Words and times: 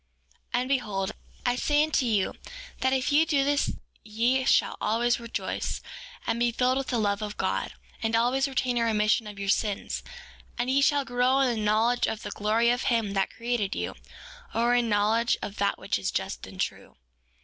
4:12 0.55 0.59
And 0.61 0.67
behold, 0.67 1.11
I 1.45 1.55
say 1.55 1.83
unto 1.83 2.07
you 2.07 2.33
that 2.79 2.91
if 2.91 3.11
ye 3.11 3.23
do 3.23 3.43
this 3.43 3.71
ye 4.01 4.43
shall 4.45 4.75
always 4.81 5.19
rejoice, 5.19 5.79
and 6.25 6.39
be 6.39 6.51
filled 6.51 6.79
with 6.79 6.87
the 6.87 6.97
love 6.97 7.21
of 7.21 7.37
God, 7.37 7.73
and 8.01 8.15
always 8.15 8.47
retain 8.47 8.79
a 8.79 8.83
remission 8.83 9.27
of 9.27 9.37
your 9.37 9.47
sins; 9.49 10.01
and 10.57 10.71
ye 10.71 10.81
shall 10.81 11.05
grow 11.05 11.41
in 11.41 11.55
the 11.55 11.63
knowledge 11.63 12.07
of 12.07 12.23
the 12.23 12.31
glory 12.31 12.71
of 12.71 12.81
him 12.85 13.13
that 13.13 13.29
created 13.35 13.75
you, 13.75 13.93
or 14.55 14.73
in 14.73 14.85
the 14.85 14.89
knowledge 14.89 15.37
of 15.39 15.57
that 15.57 15.77
which 15.77 15.99
is 15.99 16.09
just 16.09 16.47
and 16.47 16.59
true. 16.59 16.95